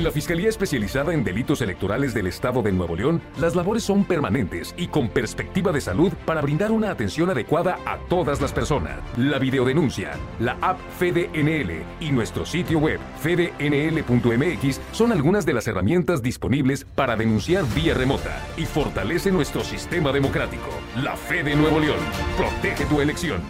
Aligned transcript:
En 0.00 0.04
la 0.04 0.10
Fiscalía 0.10 0.48
Especializada 0.48 1.12
en 1.12 1.22
Delitos 1.22 1.60
Electorales 1.60 2.14
del 2.14 2.26
Estado 2.26 2.62
de 2.62 2.72
Nuevo 2.72 2.96
León, 2.96 3.20
las 3.38 3.54
labores 3.54 3.84
son 3.84 4.02
permanentes 4.02 4.74
y 4.78 4.86
con 4.86 5.10
perspectiva 5.10 5.72
de 5.72 5.82
salud 5.82 6.10
para 6.24 6.40
brindar 6.40 6.72
una 6.72 6.90
atención 6.90 7.28
adecuada 7.28 7.78
a 7.84 7.98
todas 8.08 8.40
las 8.40 8.50
personas. 8.50 8.98
La 9.18 9.38
videodenuncia, 9.38 10.12
la 10.38 10.56
app 10.62 10.78
FedeNL 10.98 11.82
y 12.00 12.12
nuestro 12.12 12.46
sitio 12.46 12.78
web 12.78 12.98
fednl.mx 13.20 14.80
son 14.92 15.12
algunas 15.12 15.44
de 15.44 15.52
las 15.52 15.68
herramientas 15.68 16.22
disponibles 16.22 16.86
para 16.94 17.14
denunciar 17.14 17.66
vía 17.74 17.92
remota 17.92 18.42
y 18.56 18.64
fortalece 18.64 19.30
nuestro 19.30 19.62
sistema 19.62 20.12
democrático. 20.12 20.70
La 20.96 21.14
Fe 21.14 21.42
de 21.42 21.54
Nuevo 21.54 21.78
León. 21.78 22.00
Protege 22.38 22.86
tu 22.86 23.02
elección. 23.02 23.42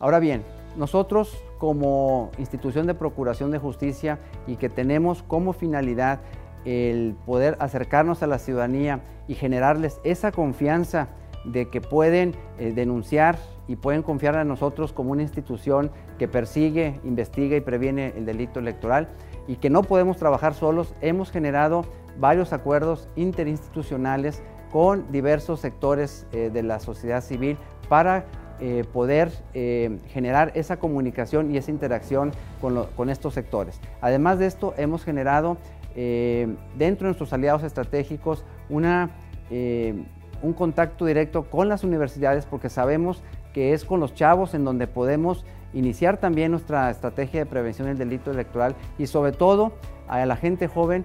Ahora 0.00 0.18
bien, 0.18 0.42
nosotros 0.76 1.36
como 1.58 2.30
institución 2.38 2.86
de 2.86 2.94
procuración 2.94 3.50
de 3.50 3.58
justicia 3.58 4.18
y 4.46 4.56
que 4.56 4.68
tenemos 4.68 5.22
como 5.22 5.52
finalidad 5.52 6.20
el 6.64 7.16
poder 7.24 7.56
acercarnos 7.60 8.22
a 8.22 8.26
la 8.26 8.38
ciudadanía 8.38 9.00
y 9.28 9.34
generarles 9.34 10.00
esa 10.04 10.32
confianza 10.32 11.08
de 11.44 11.68
que 11.68 11.80
pueden 11.80 12.34
eh, 12.58 12.72
denunciar 12.74 13.38
y 13.68 13.76
pueden 13.76 14.02
confiar 14.02 14.34
en 14.36 14.48
nosotros 14.48 14.92
como 14.92 15.12
una 15.12 15.22
institución 15.22 15.90
que 16.18 16.28
persigue, 16.28 17.00
investiga 17.04 17.56
y 17.56 17.60
previene 17.60 18.12
el 18.16 18.26
delito 18.26 18.58
electoral 18.60 19.08
y 19.46 19.56
que 19.56 19.70
no 19.70 19.82
podemos 19.82 20.16
trabajar 20.16 20.54
solos, 20.54 20.94
hemos 21.00 21.30
generado 21.30 21.84
varios 22.18 22.52
acuerdos 22.52 23.08
interinstitucionales 23.16 24.42
con 24.72 25.10
diversos 25.12 25.60
sectores 25.60 26.26
eh, 26.32 26.50
de 26.52 26.62
la 26.62 26.80
sociedad 26.80 27.22
civil 27.22 27.56
para 27.88 28.26
eh, 28.58 28.84
poder 28.90 29.30
eh, 29.52 29.98
generar 30.08 30.50
esa 30.54 30.78
comunicación 30.78 31.54
y 31.54 31.58
esa 31.58 31.70
interacción 31.70 32.32
con, 32.60 33.10
estos 33.10 33.34
sectores. 33.34 33.78
Además 34.00 34.38
de 34.38 34.46
esto, 34.46 34.72
hemos 34.78 35.04
generado 35.04 35.58
eh, 35.94 36.48
dentro 36.78 37.04
de 37.04 37.10
nuestros 37.10 37.34
aliados 37.34 37.62
estratégicos 37.64 38.46
una, 38.70 39.10
un 39.50 40.52
contacto 40.54 41.04
directo 41.04 41.44
con 41.50 41.68
las 41.68 41.84
universidades 41.84 42.46
porque 42.46 42.70
sabemos 42.70 43.22
que 43.52 43.74
es 43.74 43.84
con 43.84 44.00
los 44.00 44.14
chavos 44.14 44.54
en 44.54 44.64
donde 44.64 44.86
podemos 44.86 45.44
iniciar 45.74 46.16
también 46.16 46.50
nuestra 46.50 46.90
estrategia 46.90 47.40
de 47.40 47.46
prevención 47.46 47.88
del 47.88 47.98
delito 47.98 48.30
electoral 48.30 48.74
y 48.96 49.06
sobre 49.06 49.32
todo 49.32 49.72
a 50.08 50.24
la 50.24 50.36
gente 50.36 50.66
joven 50.66 51.04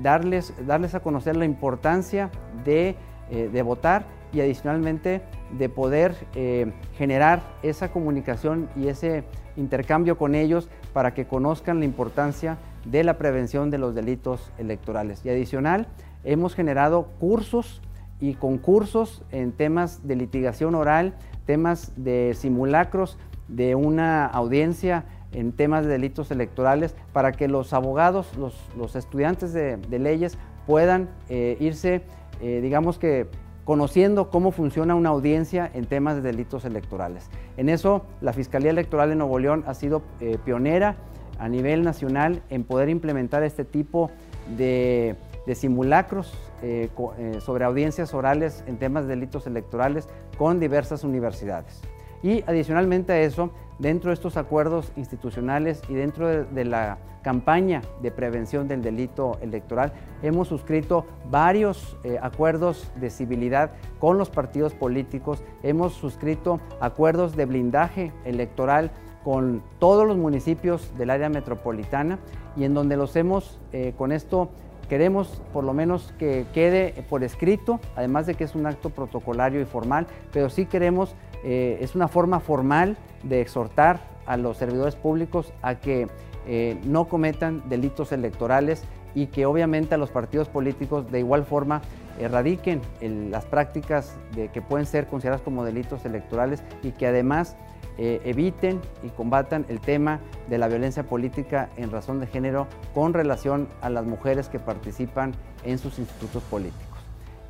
darles, 0.00 0.54
darles 0.66 0.94
a 0.94 1.00
conocer 1.00 1.36
la 1.36 1.44
importancia 1.44 2.30
de, 2.64 2.96
de 3.30 3.62
votar 3.62 4.15
y 4.32 4.40
adicionalmente 4.40 5.22
de 5.58 5.68
poder 5.68 6.14
eh, 6.34 6.72
generar 6.96 7.42
esa 7.62 7.90
comunicación 7.90 8.68
y 8.76 8.88
ese 8.88 9.24
intercambio 9.56 10.18
con 10.18 10.34
ellos 10.34 10.68
para 10.92 11.14
que 11.14 11.26
conozcan 11.26 11.78
la 11.78 11.84
importancia 11.84 12.58
de 12.84 13.04
la 13.04 13.18
prevención 13.18 13.70
de 13.70 13.78
los 13.78 13.94
delitos 13.94 14.52
electorales. 14.58 15.24
Y 15.24 15.30
adicional, 15.30 15.88
hemos 16.24 16.54
generado 16.54 17.06
cursos 17.20 17.80
y 18.20 18.34
concursos 18.34 19.22
en 19.30 19.52
temas 19.52 20.06
de 20.06 20.16
litigación 20.16 20.74
oral, 20.74 21.14
temas 21.44 21.92
de 21.96 22.34
simulacros 22.34 23.18
de 23.48 23.74
una 23.74 24.26
audiencia 24.26 25.04
en 25.32 25.52
temas 25.52 25.84
de 25.84 25.92
delitos 25.92 26.30
electorales 26.30 26.94
para 27.12 27.32
que 27.32 27.48
los 27.48 27.72
abogados, 27.72 28.32
los, 28.36 28.96
estudiantes 28.96 29.52
de, 29.52 29.98
leyes 29.98 30.38
puedan 30.66 31.10
eh, 31.28 31.56
irse, 31.60 32.02
eh, 32.40 32.60
digamos 32.62 32.98
que 32.98 33.28
conociendo 33.66 34.30
cómo 34.30 34.52
funciona 34.52 34.94
una 34.94 35.08
audiencia 35.08 35.68
en 35.74 35.86
temas 35.86 36.14
de 36.14 36.22
delitos 36.22 36.64
electorales. 36.64 37.28
En 37.56 37.68
eso, 37.68 38.06
la 38.20 38.32
Fiscalía 38.32 38.70
Electoral 38.70 39.10
de 39.10 39.16
Nuevo 39.16 39.40
León 39.40 39.64
ha 39.66 39.74
sido 39.74 40.02
eh, 40.20 40.38
pionera 40.42 40.94
a 41.40 41.48
nivel 41.48 41.82
nacional 41.82 42.42
en 42.48 42.62
poder 42.62 42.88
implementar 42.88 43.42
este 43.42 43.64
tipo 43.64 44.12
de, 44.56 45.16
simulacros 45.52 46.32
eh, 46.62 46.88
eh, 47.18 47.38
sobre 47.40 47.64
audiencias 47.64 48.14
orales 48.14 48.62
en 48.68 48.78
temas 48.78 49.02
de 49.02 49.10
delitos 49.10 49.48
electorales 49.48 50.08
con 50.38 50.60
diversas 50.60 51.02
universidades. 51.02 51.82
Y 52.22 52.44
adicionalmente 52.46 53.12
a 53.14 53.20
eso, 53.20 53.50
dentro 53.78 54.10
de 54.10 54.14
estos 54.14 54.36
acuerdos 54.36 54.92
institucionales 54.96 55.82
y 55.88 55.94
dentro 55.94 56.44
de, 56.44 56.64
la 56.64 56.98
campaña 57.22 57.82
de 58.02 58.10
prevención 58.10 58.68
del 58.68 58.82
delito 58.82 59.38
electoral, 59.40 59.92
hemos 60.22 60.48
suscrito 60.48 61.04
varios 61.30 61.96
eh, 62.04 62.18
acuerdos 62.20 62.90
de 62.96 63.10
civilidad 63.10 63.72
con 63.98 64.16
los 64.18 64.30
partidos 64.30 64.74
políticos, 64.74 65.42
hemos 65.62 65.94
suscrito 65.94 66.60
acuerdos 66.80 67.36
de 67.36 67.46
blindaje 67.46 68.12
electoral 68.24 68.90
con 69.24 69.62
todos 69.80 70.06
los 70.06 70.16
municipios 70.16 70.96
del 70.96 71.10
área 71.10 71.28
metropolitana 71.28 72.20
y 72.56 72.64
en 72.64 72.74
donde 72.74 72.96
los 72.96 73.16
hemos, 73.16 73.58
eh, 73.72 73.92
con 73.98 74.12
esto 74.12 74.50
queremos 74.88 75.42
por 75.52 75.64
lo 75.64 75.74
menos 75.74 76.14
que 76.16 76.46
quede 76.54 77.04
por 77.08 77.24
escrito, 77.24 77.80
además 77.96 78.26
de 78.26 78.34
que 78.36 78.44
es 78.44 78.54
un 78.54 78.66
acto 78.66 78.90
protocolario 78.90 79.60
y 79.60 79.64
formal, 79.64 80.06
pero 80.32 80.48
sí 80.48 80.66
queremos 80.66 81.16
eh, 81.44 81.78
es 81.80 81.94
una 81.94 82.08
forma 82.08 82.40
formal 82.40 82.96
de 83.28 83.40
exhortar 83.40 84.00
a 84.26 84.36
los 84.36 84.56
servidores 84.56 84.96
públicos 84.96 85.52
a 85.62 85.76
que 85.76 86.08
eh, 86.46 86.78
no 86.84 87.08
cometan 87.08 87.62
delitos 87.68 88.12
electorales 88.12 88.84
y 89.14 89.28
que 89.28 89.46
obviamente 89.46 89.94
a 89.94 89.98
los 89.98 90.10
partidos 90.10 90.48
políticos 90.48 91.10
de 91.10 91.20
igual 91.20 91.44
forma 91.44 91.82
erradiquen 92.18 92.80
las 93.30 93.44
prácticas 93.44 94.16
que 94.52 94.62
pueden 94.62 94.86
ser 94.86 95.06
consideradas 95.06 95.42
como 95.42 95.64
delitos 95.64 96.04
electorales 96.04 96.62
y 96.82 96.92
que 96.92 97.06
además 97.06 97.56
eh, 97.98 98.20
eviten 98.24 98.82
y 99.02 99.08
combatan 99.08 99.64
el 99.70 99.80
tema 99.80 100.20
de 100.50 100.58
la 100.58 100.68
violencia 100.68 101.04
política 101.04 101.70
en 101.78 101.90
razón 101.90 102.20
de 102.20 102.26
género 102.26 102.66
con 102.92 103.14
relación 103.14 103.68
a 103.80 103.88
las 103.88 104.04
mujeres 104.04 104.50
que 104.50 104.58
participan 104.58 105.32
en 105.64 105.78
sus 105.78 105.98
institutos 105.98 106.42
políticos. 106.42 106.84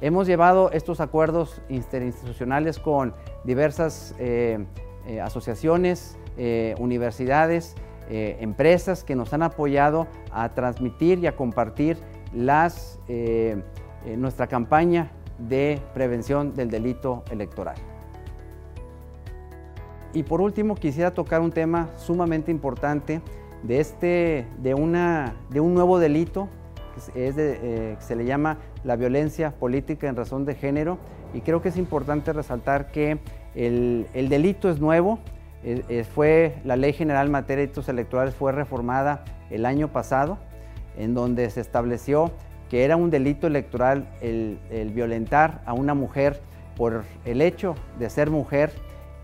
Hemos 0.00 0.28
llevado 0.28 0.70
estos 0.70 1.00
acuerdos 1.00 1.60
interinstitucionales 1.69 2.78
con 2.78 3.12
diversas 3.43 4.14
eh, 4.20 4.64
eh, 5.06 5.21
asociaciones, 5.21 6.17
eh, 6.37 6.75
universidades, 6.78 7.75
empresas 8.09 9.03
que 9.03 9.17
nos 9.17 9.33
han 9.33 9.43
apoyado 9.43 10.06
a 10.31 10.50
transmitir 10.50 11.19
y 11.19 11.27
a 11.27 11.34
compartir 11.34 11.99
nuestra 14.17 14.47
campaña 14.47 15.11
de 15.41 15.81
prevención 15.93 16.55
del 16.55 16.71
delito 16.71 17.25
electoral. 17.33 17.75
Y 20.12 20.22
por 20.22 20.41
último 20.41 20.77
quisiera 20.77 21.15
tocar 21.15 21.41
un 21.41 21.50
tema 21.50 21.91
sumamente 21.97 22.53
importante 22.53 23.23
de, 23.65 23.81
este, 23.81 24.47
de, 24.59 24.75
una, 24.75 25.34
de 25.50 25.59
un 25.59 25.75
nuevo 25.75 25.99
delito 25.99 26.49
eh, 27.15 27.97
se 27.99 28.17
le 28.17 28.25
llama 28.25 28.59
la 28.84 28.97
violencia 28.97 29.50
política 29.50 30.09
en 30.09 30.17
razón 30.17 30.47
de 30.47 30.55
género 30.55 30.99
y 31.34 31.43
creo 31.43 31.61
que 31.61 31.69
es 31.69 31.77
importante 31.77 32.33
resaltar 32.33 32.91
que 32.91 33.19
el, 33.56 34.28
delito 34.28 34.71
es 34.71 34.81
nuevo, 34.81 35.19
fue 36.15 36.56
la 36.65 36.77
Ley 36.77 36.93
General 36.93 37.27
en 37.27 37.33
materia 37.33 37.62
de 37.62 37.67
delitos 37.67 37.89
electorales 37.89 38.34
fue 38.34 38.53
reformada 38.53 39.25
el 39.50 39.67
año 39.67 39.89
pasado, 39.89 40.39
en 40.97 41.15
donde 41.15 41.50
se 41.50 41.61
estableció 41.61 42.33
que 42.69 42.84
era 42.84 42.97
un 42.97 43.11
delito 43.11 43.47
electoral 43.47 44.09
el, 44.21 44.59
violentar 44.94 45.62
a 45.67 45.72
una 45.72 45.94
mujer 45.94 46.41
por 46.77 47.05
el 47.25 47.41
hecho 47.41 47.75
de 47.99 48.11
ser 48.11 48.31
mujer, 48.31 48.72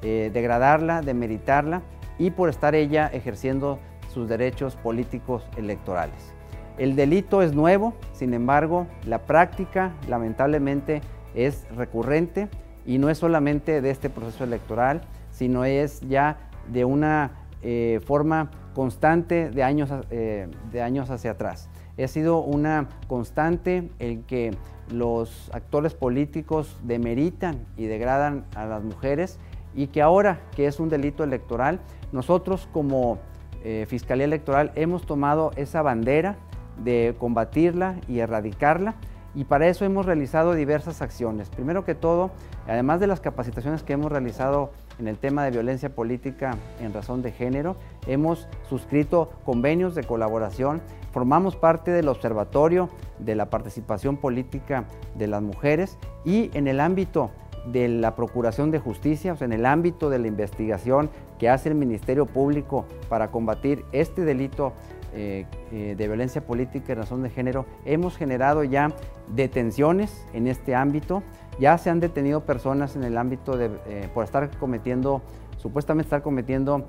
eh, 0.03 0.31
degradarla, 0.33 1.03
demeritarla 1.03 1.83
y 2.19 2.31
por 2.31 2.49
estar 2.49 2.75
ella 2.75 3.11
ejerciendo 3.13 3.79
sus 4.13 4.29
derechos 4.29 4.77
políticos 4.77 5.47
electorales. 5.57 6.35
El 6.79 6.97
delito 6.97 7.43
es 7.43 7.53
nuevo, 7.53 7.95
sin 8.13 8.33
embargo, 8.33 8.87
la 9.07 9.19
práctica 9.27 9.93
lamentablemente 10.09 11.03
es 11.35 11.67
recurrente 11.77 12.49
y 12.87 12.99
no 12.99 13.09
es 13.11 13.19
solamente 13.19 13.81
de 13.81 13.91
este 13.91 14.11
proceso 14.11 14.45
electoral, 14.45 15.03
sino 15.31 15.65
es 15.65 16.01
ya 16.01 16.37
de 16.71 16.85
una 16.85 17.33
eh, 17.63 18.01
forma 18.05 18.51
constante 18.75 19.51
de 19.51 19.63
años, 19.63 19.91
eh, 20.11 20.49
de 20.71 20.83
años 20.83 21.11
hacia 21.11 21.33
atrás. 21.33 21.69
Ha 22.03 22.09
sido 22.09 22.41
una 22.41 22.89
constante 23.07 23.91
en 23.99 24.23
que 24.23 24.57
los 24.91 25.51
actores 25.53 25.95
políticos 25.95 26.79
demeritan 26.83 27.65
y 27.77 27.87
degradan 27.87 28.45
a 28.57 28.67
las 28.67 28.83
mujeres 28.83 29.39
y 29.75 29.87
que 29.89 30.03
ahora 30.03 30.41
que 30.57 30.67
es 30.67 30.81
un 30.81 30.89
delito 30.89 31.23
electoral, 31.23 31.81
nosotros 32.11 32.69
como 32.73 33.19
eh, 33.65 33.87
Fiscalía 33.89 34.25
Electoral 34.25 34.73
hemos 34.75 35.07
tomado 35.07 35.53
esa 35.57 35.83
bandera 35.83 36.37
de 36.83 37.15
combatirla 37.19 37.97
y 38.09 38.19
erradicarla 38.19 38.97
y 39.35 39.45
para 39.45 39.69
eso 39.69 39.85
hemos 39.85 40.07
realizado 40.07 40.55
diversas 40.55 41.03
acciones. 41.03 41.49
Primero 41.49 41.85
que 41.85 41.95
todo, 41.95 42.31
además 42.67 43.01
de 43.01 43.07
las 43.07 43.21
capacitaciones 43.21 43.83
que 43.83 43.95
hemos 43.95 44.13
realizado 44.13 44.71
en 44.99 45.09
el 45.09 45.17
tema 45.17 45.45
de 45.45 45.51
violencia 45.51 45.95
política 45.95 46.57
en 46.81 46.93
razón 46.93 47.23
de 47.23 47.33
género, 47.33 47.77
hemos 48.07 48.47
suscrito 48.69 49.31
convenios 49.45 49.95
de 49.95 50.05
colaboración, 50.05 50.83
formamos 51.13 51.57
parte 51.57 51.91
del 51.91 52.09
Observatorio 52.09 52.91
de 53.19 53.35
la 53.35 53.51
Participación 53.51 54.17
Política 54.17 54.85
de 55.15 55.27
las 55.27 55.43
Mujeres 55.43 55.99
y 56.25 56.51
en 56.55 56.69
el 56.69 56.81
ámbito 56.81 57.31
de 57.67 57.89
la 57.89 58.17
Procuración 58.17 58.71
de 58.71 58.81
Justicia, 58.81 59.33
o 59.33 59.37
sea, 59.37 59.45
en 59.45 59.53
el 59.53 59.67
ámbito 59.67 60.11
de 60.11 60.19
la 60.19 60.27
investigación 60.27 61.11
que 61.39 61.49
hace 61.49 61.69
el 61.69 61.75
Ministerio 61.75 62.27
Público 62.27 62.87
para 63.09 63.31
combatir 63.31 63.85
este 63.93 64.25
delito 64.25 64.73
eh, 65.15 65.45
eh, 65.71 65.95
de 65.97 66.07
violencia 66.07 66.41
política 66.41 66.93
y 66.93 66.95
razón 66.95 67.23
de 67.23 67.29
género, 67.29 67.67
hemos 67.85 68.17
generado 68.17 68.65
ya 68.65 68.93
detenciones 69.29 70.27
en 70.33 70.47
este 70.47 70.75
ámbito. 70.75 71.23
Ya 71.61 71.77
se 71.77 71.91
han 71.91 72.01
detenido 72.01 72.47
personas 72.47 72.97
en 72.97 73.05
el 73.05 73.19
ámbito 73.19 73.59
de, 73.59 73.71
eh, 73.87 74.09
por 74.15 74.25
estar 74.25 74.51
cometiendo, 74.59 75.21
supuestamente 75.59 76.07
estar 76.07 76.23
cometiendo 76.23 76.87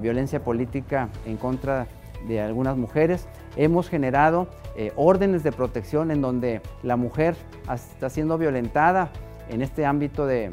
violencia 0.00 0.42
política 0.42 1.10
en 1.26 1.36
contra 1.36 1.86
de 2.26 2.40
algunas 2.40 2.74
mujeres. 2.74 3.28
Hemos 3.54 3.90
generado 3.90 4.48
órdenes 4.96 5.42
de 5.42 5.52
protección 5.52 6.10
en 6.10 6.22
donde 6.22 6.62
la 6.82 6.96
mujer 6.96 7.36
está 7.70 8.08
siendo 8.08 8.38
violentada 8.38 9.12
en 9.48 9.62
este 9.62 9.86
ámbito 9.86 10.26
de, 10.26 10.52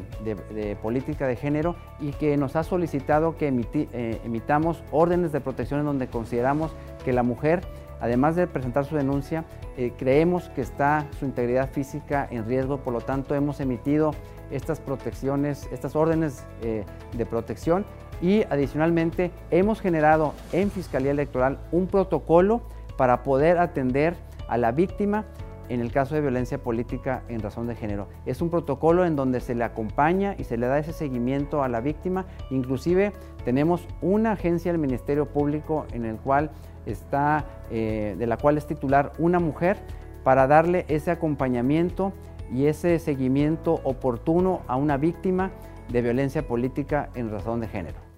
política 0.82 1.26
de 1.26 1.36
género 1.36 1.76
y 2.00 2.12
que 2.12 2.36
nos 2.36 2.56
ha 2.56 2.62
solicitado 2.62 3.36
que 3.36 3.48
eh, 3.48 4.20
emitamos 4.24 4.82
órdenes 4.90 5.32
de 5.32 5.40
protección 5.40 5.80
en 5.80 5.86
donde 5.86 6.08
consideramos 6.08 6.72
que 7.04 7.12
la 7.12 7.22
mujer, 7.22 7.62
además 8.00 8.36
de 8.36 8.46
presentar 8.46 8.84
su 8.84 8.96
denuncia, 8.96 9.44
eh, 9.76 9.92
creemos 9.96 10.50
que 10.50 10.60
está 10.60 11.06
su 11.18 11.24
integridad 11.24 11.70
física 11.70 12.28
en 12.30 12.46
riesgo, 12.46 12.78
por 12.78 12.92
lo 12.92 13.00
tanto 13.00 13.34
hemos 13.34 13.60
emitido 13.60 14.12
estas 14.50 14.80
protecciones, 14.80 15.68
estas 15.72 15.96
órdenes 15.96 16.44
eh, 16.62 16.84
de 17.16 17.26
protección 17.26 17.86
y 18.20 18.44
adicionalmente 18.50 19.30
hemos 19.50 19.80
generado 19.80 20.34
en 20.52 20.70
Fiscalía 20.70 21.10
Electoral 21.10 21.58
un 21.72 21.86
protocolo 21.86 22.62
para 22.96 23.22
poder 23.22 23.58
atender 23.58 24.14
a 24.48 24.58
la 24.58 24.70
víctima 24.70 25.24
en 25.72 25.80
el 25.80 25.90
caso 25.90 26.14
de 26.14 26.20
violencia 26.20 26.62
política 26.62 27.22
en 27.28 27.40
razón 27.40 27.66
de 27.66 27.74
género. 27.74 28.06
Es 28.26 28.42
un 28.42 28.50
protocolo 28.50 29.06
en 29.06 29.16
donde 29.16 29.40
se 29.40 29.54
le 29.54 29.64
acompaña 29.64 30.34
y 30.38 30.44
se 30.44 30.58
le 30.58 30.66
da 30.66 30.78
ese 30.78 30.92
seguimiento 30.92 31.62
a 31.62 31.68
la 31.68 31.80
víctima. 31.80 32.26
Inclusive 32.50 33.12
tenemos 33.46 33.88
una 34.02 34.32
agencia 34.32 34.70
del 34.70 34.78
Ministerio 34.78 35.24
Público 35.24 35.86
en 35.94 36.04
el 36.04 36.16
cual 36.16 36.50
está, 36.84 37.46
eh, 37.70 38.16
de 38.18 38.26
la 38.26 38.36
cual 38.36 38.58
es 38.58 38.66
titular 38.66 39.14
una 39.16 39.38
mujer 39.40 39.78
para 40.24 40.46
darle 40.46 40.84
ese 40.88 41.10
acompañamiento 41.10 42.12
y 42.52 42.66
ese 42.66 42.98
seguimiento 42.98 43.80
oportuno 43.84 44.60
a 44.66 44.76
una 44.76 44.98
víctima 44.98 45.52
de 45.88 46.02
violencia 46.02 46.46
política 46.46 47.08
en 47.14 47.30
razón 47.30 47.60
de 47.60 47.68
género. 47.68 48.11